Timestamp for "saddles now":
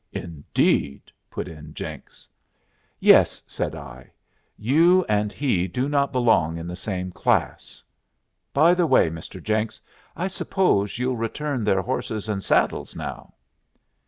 12.43-13.35